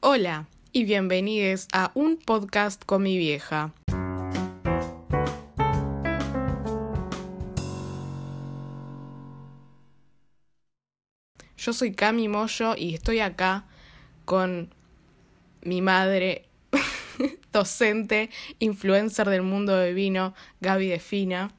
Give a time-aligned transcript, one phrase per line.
[0.00, 3.72] Hola y bienvenidos a un podcast con mi vieja.
[11.56, 13.64] Yo soy Cami Moyo y estoy acá
[14.24, 14.72] con
[15.62, 16.44] mi madre,
[17.52, 18.30] docente,
[18.60, 21.50] influencer del mundo de vino, Gaby de Fina.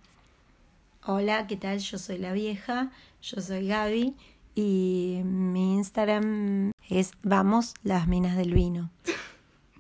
[1.05, 1.79] Hola, ¿qué tal?
[1.79, 4.15] Yo soy la vieja, yo soy Gaby
[4.55, 8.89] y mi Instagram es Vamos las Minas del Vino.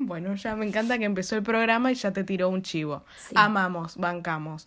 [0.01, 3.03] Bueno, ya me encanta que empezó el programa y ya te tiró un chivo.
[3.35, 4.65] Amamos, bancamos.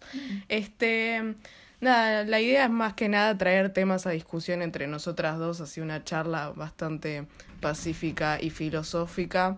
[0.51, 1.37] Este,
[1.81, 5.81] nada, la idea es más que nada traer temas a discusión entre nosotras dos, así
[5.81, 7.27] una charla bastante
[7.63, 9.57] pacífica y filosófica.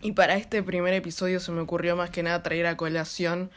[0.00, 3.50] Y para este primer episodio se me ocurrió más que nada traer a colación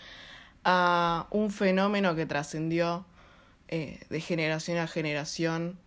[0.66, 3.06] a un fenómeno que trascendió
[3.70, 5.80] eh, de generación a generación,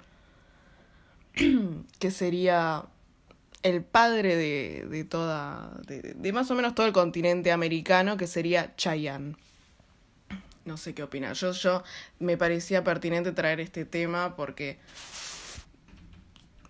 [1.98, 2.86] que sería
[3.62, 8.26] el padre de, de toda, de, de, más o menos todo el continente americano, que
[8.26, 9.36] sería Chayanne.
[10.64, 11.40] No sé qué opinas.
[11.40, 11.82] Yo, yo
[12.18, 14.78] me parecía pertinente traer este tema porque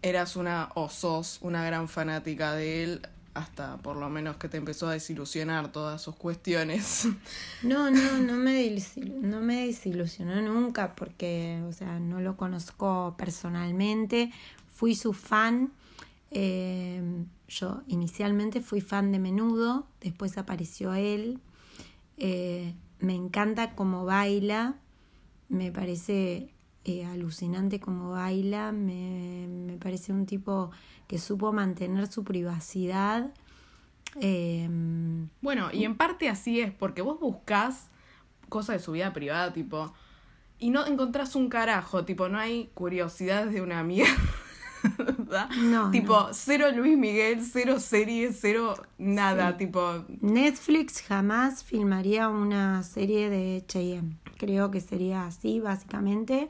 [0.03, 4.57] eras una o sos una gran fanática de él hasta por lo menos que te
[4.57, 7.09] empezó a desilusionar todas sus cuestiones.
[7.63, 8.77] No, no, no me,
[9.21, 14.31] no me desilusionó nunca porque, o sea, no lo conozco personalmente,
[14.75, 15.73] fui su fan.
[16.31, 17.03] Eh,
[17.49, 21.41] yo inicialmente fui fan de Menudo, después apareció él.
[22.19, 24.77] Eh, me encanta cómo baila,
[25.48, 26.54] me parece
[26.85, 30.71] eh, alucinante cómo baila, me, me parece un tipo
[31.07, 33.33] que supo mantener su privacidad.
[34.21, 34.69] Eh,
[35.41, 37.89] bueno, y en parte así es, porque vos buscás
[38.49, 39.93] cosas de su vida privada, tipo,
[40.59, 44.13] y no encontrás un carajo, tipo, no hay curiosidades de una mierda.
[45.63, 50.05] No, tipo, cero Luis Miguel, cero series, cero nada, tipo.
[50.21, 54.17] Netflix jamás filmaría una serie de Cheyenne.
[54.36, 56.48] Creo que sería así, básicamente.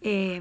[0.00, 0.40] Eh,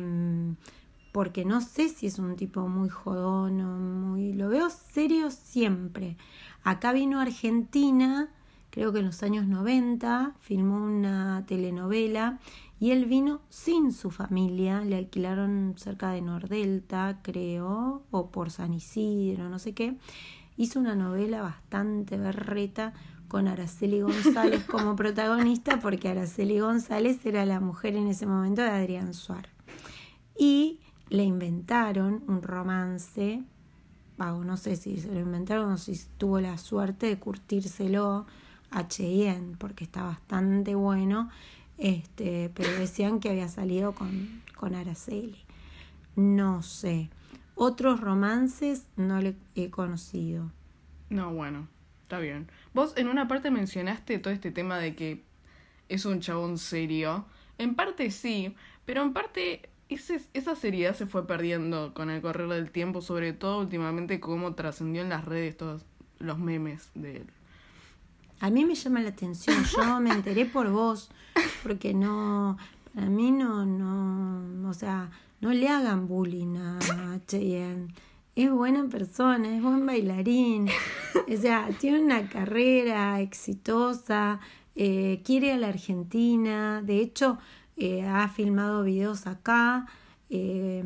[1.11, 4.34] porque no sé si es un tipo muy jodón o muy...
[4.34, 6.17] Lo veo serio siempre.
[6.63, 8.29] Acá vino Argentina,
[8.69, 12.39] creo que en los años 90, filmó una telenovela
[12.81, 18.73] y él vino sin su familia, le alquilaron cerca de Nordelta, creo, o por San
[18.73, 19.99] Isidro, no sé qué.
[20.57, 22.93] Hizo una novela bastante berreta
[23.27, 28.69] con Araceli González como protagonista, porque Araceli González era la mujer en ese momento de
[28.71, 29.51] Adrián Suárez.
[30.35, 33.43] Y le inventaron un romance,
[34.17, 38.25] no sé si se lo inventaron o si tuvo la suerte de curtírselo
[38.71, 41.29] a Cheyenne, porque está bastante bueno,
[41.81, 45.43] este, pero decían que había salido con, con Araceli.
[46.15, 47.09] No sé.
[47.55, 50.51] Otros romances no le he conocido.
[51.09, 51.67] No, bueno,
[52.03, 52.49] está bien.
[52.73, 55.23] Vos en una parte mencionaste todo este tema de que
[55.89, 57.25] es un chabón serio.
[57.57, 58.55] En parte sí,
[58.85, 63.59] pero en parte esa seriedad se fue perdiendo con el correr del tiempo, sobre todo
[63.59, 65.85] últimamente cómo trascendió en las redes todos
[66.19, 67.27] los memes de él.
[68.39, 71.11] A mí me llama la atención, yo me enteré por vos,
[71.63, 72.57] porque no,
[72.94, 77.94] para mí no, no, o sea, no le hagan bullying a Cheyenne.
[78.35, 80.69] Es buena persona, es buen bailarín,
[81.27, 84.39] o sea, tiene una carrera exitosa,
[84.75, 87.39] eh, quiere a la Argentina, de hecho,
[87.75, 89.85] eh, ha filmado videos acá.
[90.29, 90.81] Eh,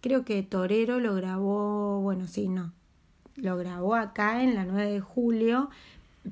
[0.00, 2.72] creo que Torero lo grabó, bueno, sí, no,
[3.36, 5.70] lo grabó acá en la 9 de julio,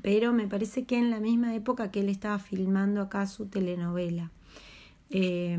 [0.01, 4.31] pero me parece que en la misma época que él estaba filmando acá su telenovela.
[5.11, 5.57] Eh,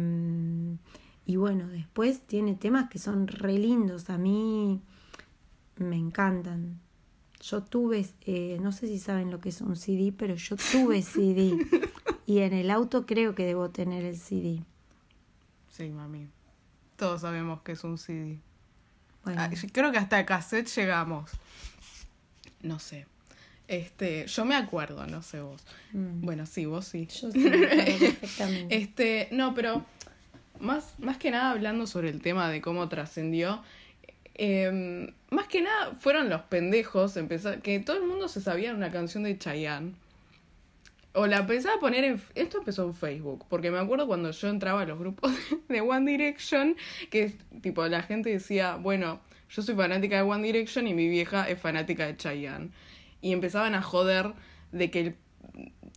[1.25, 4.81] y bueno, después tiene temas que son re lindos, a mí
[5.77, 6.79] me encantan.
[7.41, 8.07] Yo tuve,
[8.61, 11.57] no sé si saben lo que es un CD, pero yo tuve CD.
[12.25, 14.63] Y en el auto creo que debo tener el CD.
[15.69, 16.27] Sí, mami.
[16.95, 18.39] Todos sabemos que es un CD.
[19.23, 19.41] Bueno.
[19.41, 21.31] Ah, creo que hasta el cassette llegamos.
[22.61, 23.07] No sé.
[23.67, 25.61] Este, yo me acuerdo, no sé vos.
[25.93, 26.21] Mm.
[26.21, 27.07] Bueno, sí, vos sí.
[27.07, 28.75] Yo sí, perfectamente.
[28.75, 29.85] Este, no, pero
[30.59, 33.63] más, más que nada hablando sobre el tema de cómo trascendió,
[34.33, 38.91] em, más que nada fueron los pendejos, empezar, que todo el mundo se sabía una
[38.91, 39.93] canción de Chayanne.
[41.15, 42.21] O la pensaba poner en...
[42.33, 45.31] Esto empezó en Facebook, porque me acuerdo cuando yo entraba a los grupos
[45.69, 46.75] de One Direction,
[47.11, 51.47] que tipo la gente decía, bueno, yo soy fanática de One Direction y mi vieja
[51.47, 52.71] es fanática de Chayanne.
[53.23, 54.33] Y empezaban a joder
[54.71, 55.15] de que el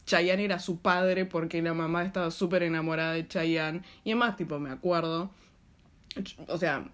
[0.07, 3.83] Chayanne era su padre porque la mamá estaba súper enamorada de Chayanne.
[4.05, 5.31] Y además, tipo, me acuerdo,
[6.47, 6.89] o sea,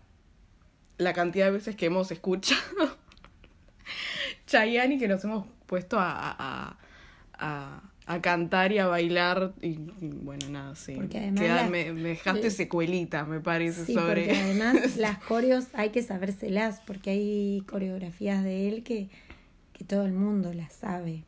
[0.96, 2.62] la cantidad de veces que hemos escuchado
[4.46, 6.76] Chayanne y que nos hemos puesto a,
[7.38, 9.52] a, a, cantar y a bailar.
[9.60, 10.94] Y, bueno, nada, sí.
[10.94, 11.70] Porque además.
[11.70, 14.26] me, dejaste secuelitas, me parece, sí, sobre.
[14.26, 19.10] Porque además las coreos hay que sabérselas, porque hay coreografías de él que,
[19.82, 21.24] que todo el mundo las sabe.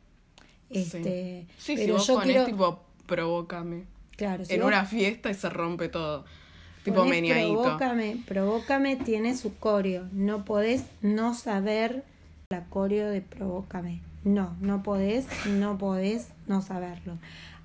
[0.71, 3.85] Este, sí, pero si vos yo ponés tipo, provócame.
[4.17, 6.25] Claro, en una fiesta y se rompe todo.
[6.85, 7.62] Tipo meniadito.
[7.62, 10.09] Provócame, provócame tiene su coreo.
[10.12, 12.05] No podés no saber
[12.51, 14.01] la coreo de provócame.
[14.23, 17.19] No, no podés, no podés no saberlo.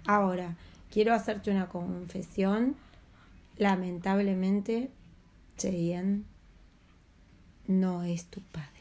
[0.08, 0.56] Ahora,
[0.90, 2.76] quiero hacerte una confesión.
[3.58, 4.90] Lamentablemente,
[5.58, 6.24] Cheyenne
[7.68, 8.79] no es tu padre.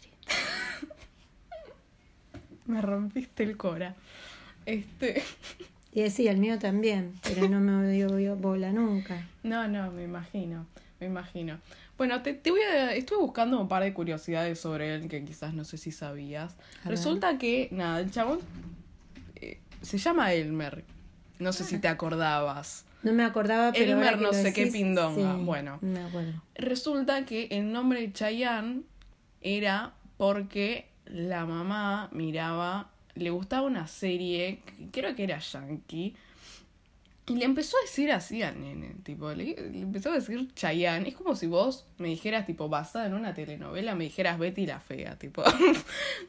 [2.69, 3.97] Me rompiste el cora.
[4.65, 5.23] Este.
[5.91, 9.27] Y sí, el mío también, pero no me dio bola nunca.
[9.43, 10.67] No, no, me imagino,
[11.01, 11.59] me imagino.
[11.97, 15.55] Bueno, te, te voy a, estuve buscando un par de curiosidades sobre él que quizás
[15.55, 16.57] no sé si sabías.
[16.85, 18.41] Resulta que, nada, el chabón
[19.37, 20.85] eh, se llama Elmer.
[21.39, 21.81] No sé si ah.
[21.81, 22.85] te acordabas.
[23.03, 23.93] No me acordaba, pero.
[23.93, 25.35] Elmer no sé qué pindonga.
[25.37, 25.79] bueno.
[25.81, 26.43] Me acuerdo.
[26.55, 28.83] Resulta que el nombre de Chayanne
[29.41, 34.61] era porque la mamá miraba le gustaba una serie,
[34.93, 36.15] creo que era Yankee,
[37.27, 41.11] y le empezó a decir así al nene, tipo, le, empezó a decir Chayanne.
[41.11, 44.81] Es como si vos me dijeras, tipo, basada en una telenovela, me dijeras Betty la
[44.81, 45.43] fea, tipo.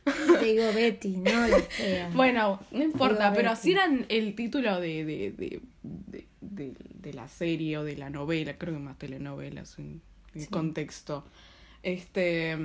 [0.04, 2.10] Te digo Betty, no la fea.
[2.14, 5.62] Bueno, no importa, pero así era el título de, de, de,
[6.42, 10.02] de, de, la serie o de la novela, creo que más telenovelas en,
[10.36, 11.24] el contexto.
[11.82, 12.58] Este.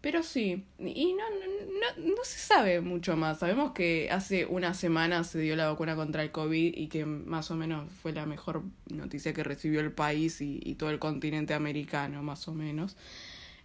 [0.00, 3.40] Pero sí, y no, no, no, se sabe mucho más.
[3.40, 7.50] Sabemos que hace una semana se dio la vacuna contra el COVID y que más
[7.50, 11.54] o menos fue la mejor noticia que recibió el país y, y todo el continente
[11.54, 12.96] americano, más o menos.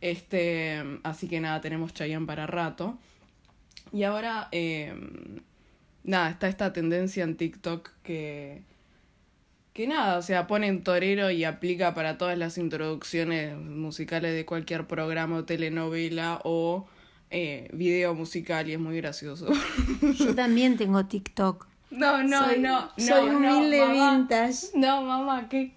[0.01, 2.97] Este, así que nada, tenemos Chayanne para rato.
[3.93, 4.93] Y ahora, eh,
[6.03, 8.63] nada, está esta tendencia en TikTok que
[9.73, 14.85] que nada, o sea, ponen torero y aplica para todas las introducciones musicales de cualquier
[14.85, 16.87] programa o telenovela o
[17.29, 19.47] eh, video musical y es muy gracioso.
[20.17, 21.67] Yo también tengo TikTok.
[21.91, 22.91] No, no, no, no.
[22.97, 24.67] Soy humilde vintage.
[24.75, 25.73] No, mamá, qué.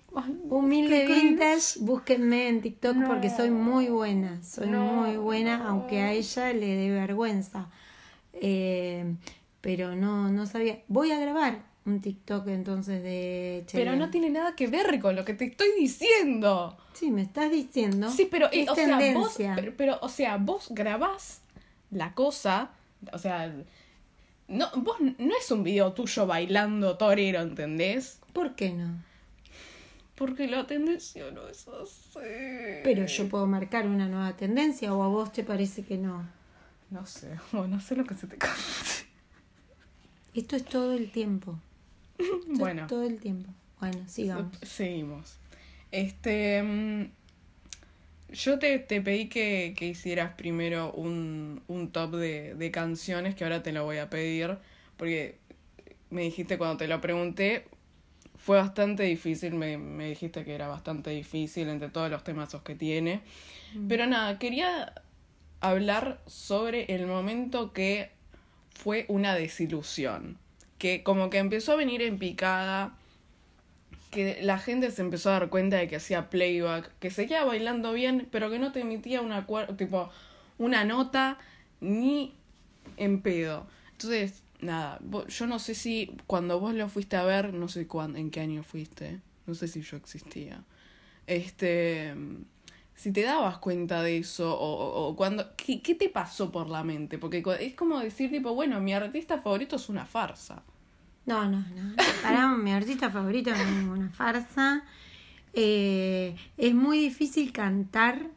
[0.49, 4.43] Humilde vintage, búsquenme en TikTok porque soy muy buena.
[4.43, 7.69] Soy muy buena, aunque a ella le dé vergüenza.
[8.33, 9.15] Eh,
[9.61, 10.83] pero no, no sabía.
[10.89, 15.25] Voy a grabar un TikTok entonces de Pero no tiene nada que ver con lo
[15.25, 16.77] que te estoy diciendo.
[16.95, 18.11] Sí, me estás diciendo.
[18.11, 19.39] Sí, pero, eh, o sea, vos,
[19.77, 21.43] pero, o sea, vos grabás
[21.91, 22.71] la cosa,
[23.13, 23.55] o sea,
[24.49, 28.21] no, vos no es un video tuyo bailando torero, ¿entendés?
[28.33, 29.03] ¿Por qué no?
[30.15, 32.19] Porque la tendencia no es así.
[32.85, 36.25] Pero yo puedo marcar una nueva tendencia o a vos te parece que no.
[36.91, 38.63] No sé, no sé lo que se te cante.
[40.35, 41.59] Esto es todo el tiempo.
[42.49, 42.87] bueno.
[42.87, 43.51] Todo el tiempo.
[43.81, 44.57] Bueno, sigamos.
[44.63, 45.39] Seguimos.
[45.91, 46.63] Este.
[46.63, 47.11] Mm,
[48.33, 53.45] yo te, te pedí que, que, hicieras primero un, un top de, de, canciones, que
[53.45, 54.59] ahora te lo voy a pedir,
[54.97, 55.39] porque
[56.11, 57.67] me dijiste cuando te lo pregunté,
[58.37, 62.75] fue bastante difícil, me, me dijiste que era bastante difícil entre todos los temas que
[62.75, 63.23] tiene.
[63.75, 63.89] Mm.
[63.89, 64.95] Pero nada, quería
[65.61, 68.11] hablar sobre el momento que
[68.75, 70.39] fue una desilusión
[70.85, 72.95] que como que empezó a venir en picada,
[74.11, 77.95] que la gente se empezó a dar cuenta de que hacía playback, que seguía bailando
[77.95, 79.47] bien, pero que no te emitía una
[79.79, 80.11] tipo
[80.59, 81.39] una nota
[81.81, 82.35] ni
[82.99, 83.67] en pedo.
[83.93, 88.19] Entonces, nada, yo no sé si cuando vos lo fuiste a ver, no sé cuándo,
[88.19, 90.65] en qué año fuiste, no sé si yo existía.
[91.27, 92.13] Este,
[92.95, 96.85] si te dabas cuenta de eso o, o cuando ¿qué, ¿qué, te pasó por la
[96.85, 100.63] mente porque es como decir tipo bueno mi artista favorito es una farsa
[101.27, 101.97] no, no, no.
[102.23, 104.85] Para mi artista favorito no es ninguna farsa.
[105.53, 108.31] Eh, es muy difícil cantar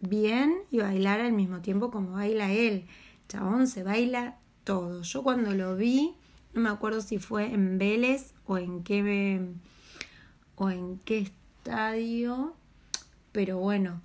[0.00, 2.86] bien y bailar al mismo tiempo como baila él.
[3.28, 5.02] Chabón se baila todo.
[5.02, 6.14] Yo cuando lo vi,
[6.54, 9.40] no me acuerdo si fue en Vélez o en qué
[10.56, 12.54] o en qué estadio,
[13.32, 14.02] pero bueno,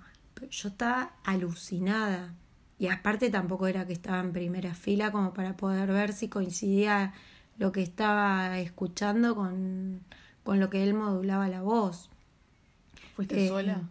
[0.50, 2.34] yo estaba alucinada.
[2.78, 7.12] Y aparte tampoco era que estaba en primera fila como para poder ver si coincidía
[7.58, 10.00] lo que estaba escuchando con,
[10.44, 12.08] con lo que él modulaba la voz.
[13.14, 13.82] ¿Fuiste eh, sola?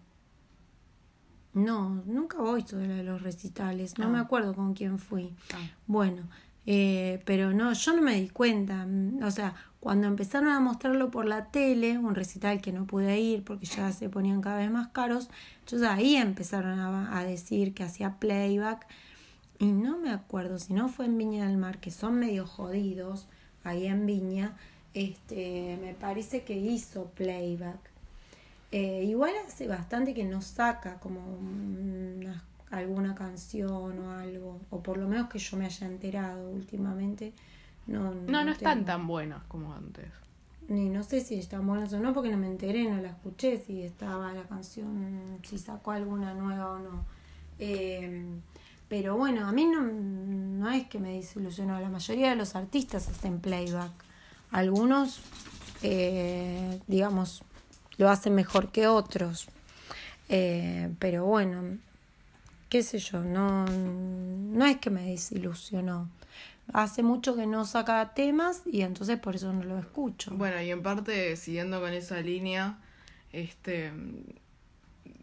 [1.53, 4.21] No, nunca voy sola a los recitales, no me ah.
[4.21, 5.33] acuerdo con quién fui.
[5.53, 5.57] Ah.
[5.85, 6.23] Bueno,
[6.65, 8.87] eh, pero no, yo no me di cuenta.
[9.21, 13.43] O sea, cuando empezaron a mostrarlo por la tele, un recital que no pude ir
[13.43, 17.83] porque ya se ponían cada vez más caros, entonces ahí empezaron a, a decir que
[17.83, 18.87] hacía playback
[19.59, 23.27] y no me acuerdo si no fue en Viña del Mar, que son medio jodidos
[23.69, 24.55] ahí en Viña,
[24.93, 27.79] este, me parece que hizo playback.
[28.71, 31.21] Eh, igual hace bastante que no saca como
[32.71, 37.33] alguna canción o algo, o por lo menos que yo me haya enterado últimamente.
[37.85, 40.05] No, no, no, están tan buenas como antes.
[40.67, 43.57] Ni no sé si están buenas o no, porque no me enteré, no la escuché,
[43.57, 47.05] si estaba la canción, si sacó alguna nueva o no.
[47.59, 48.25] Eh,
[48.89, 49.81] pero bueno, a mí no,
[50.57, 51.79] no es que me desilusionó.
[51.79, 53.91] La mayoría de los artistas hacen playback.
[54.51, 55.21] Algunos,
[55.83, 57.43] eh, digamos,
[57.97, 59.47] lo hacen mejor que otros.
[60.29, 61.77] Eh, pero bueno,
[62.69, 66.09] qué sé yo, no, no es que me desilusionó.
[66.73, 70.31] Hace mucho que no saca temas y entonces por eso no lo escucho.
[70.35, 72.77] Bueno, y en parte, siguiendo con esa línea,
[73.31, 73.93] este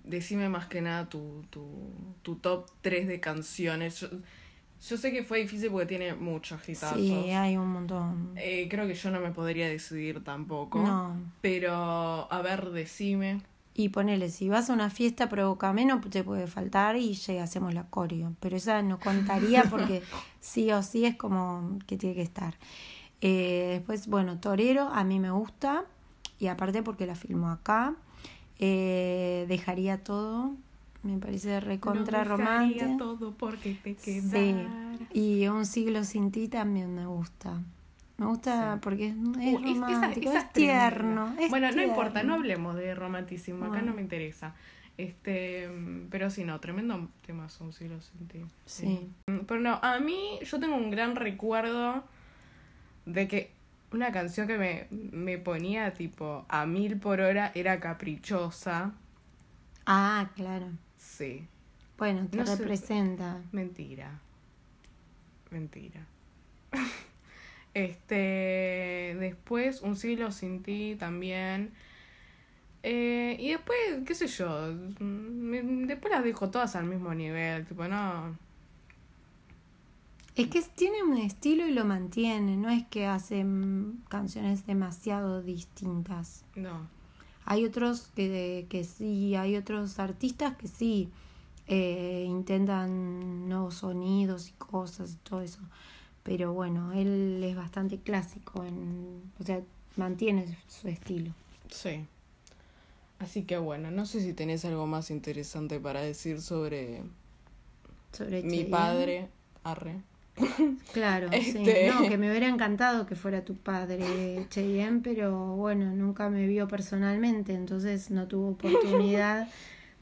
[0.05, 1.67] decime más que nada tu, tu,
[2.23, 4.07] tu top 3 de canciones.
[4.97, 6.99] Sé que fue difícil porque tiene muchos hitazos.
[6.99, 8.33] Sí, hay un montón.
[8.37, 10.83] Eh, creo que yo no me podría decidir tampoco.
[10.83, 11.17] No.
[11.41, 11.73] Pero,
[12.31, 13.41] a ver, decime.
[13.73, 17.73] Y ponele, si vas a una fiesta, provoca menos, te puede faltar y ya hacemos
[17.73, 18.35] la coreo.
[18.41, 20.03] Pero esa no contaría porque
[20.41, 22.55] sí o sí es como que tiene que estar.
[23.21, 25.87] Eh, después, bueno, Torero, a mí me gusta.
[26.39, 27.97] Y aparte porque la filmó acá.
[28.59, 30.53] Eh, dejaría todo,
[31.05, 32.97] me parece recontra no romántico.
[32.99, 34.57] todo porque te Sí.
[35.13, 37.61] Y Un siglo sin ti también me gusta.
[38.17, 41.35] Me gusta porque es, romántico, es, tierno.
[41.51, 44.55] bueno, no importa, no hablemos de romanticismo, acá no me interesa.
[44.97, 45.69] Este,
[46.11, 48.39] pero sí, no, tremendo tema, un siglo sin ti.
[48.65, 49.11] Sí.
[49.27, 52.05] Pero no, a mí yo tengo un gran recuerdo
[53.05, 53.51] de que
[53.91, 58.93] una canción que me, me ponía tipo a mil por hora era Caprichosa.
[59.87, 60.69] Ah, claro.
[61.05, 61.47] Sí.
[61.99, 63.43] Bueno, te representa.
[63.53, 64.21] Mentira.
[65.51, 66.07] Mentira.
[67.75, 69.17] este.
[69.21, 71.73] Después, Un siglo sin ti también.
[72.83, 74.75] Eh, y después, qué sé yo.
[74.75, 77.65] Después las dejo todas al mismo nivel.
[77.67, 78.37] Tipo, no.
[80.35, 86.45] Es que tiene un estilo y lo mantiene, no es que hacen canciones demasiado distintas.
[86.57, 86.89] No.
[87.45, 91.11] Hay otros que, que sí, hay otros artistas que sí
[91.67, 95.61] eh, intentan nuevos sonidos y cosas y todo eso.
[96.23, 99.61] Pero bueno, él es bastante clásico, en, o sea,
[99.97, 101.33] mantiene su estilo.
[101.71, 102.07] Sí.
[103.19, 107.03] Así que bueno, no sé si tenés algo más interesante para decir sobre,
[108.13, 109.29] sobre mi padre.
[109.63, 110.01] Arre.
[110.93, 111.39] Claro, sí.
[111.39, 111.89] Este.
[111.89, 116.69] No, que me hubiera encantado que fuera tu padre, Cheyenne, pero bueno, nunca me vio
[116.69, 119.49] personalmente, entonces no tuvo oportunidad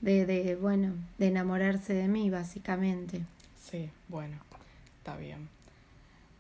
[0.01, 3.25] de, de, bueno, de enamorarse de mí, básicamente.
[3.61, 4.37] Sí, bueno,
[4.99, 5.49] está bien.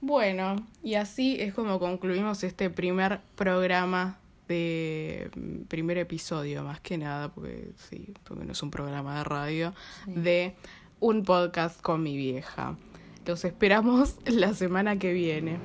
[0.01, 4.19] Bueno, y así es como concluimos este primer programa
[4.49, 5.31] de
[5.69, 9.75] primer episodio, más que nada, porque sí, porque no es un programa de radio,
[10.07, 10.57] de
[10.99, 12.77] un podcast con mi vieja.
[13.27, 15.59] Los esperamos la semana que viene.